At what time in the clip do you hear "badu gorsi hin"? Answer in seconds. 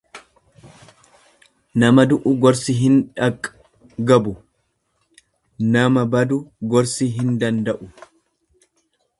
6.17-7.33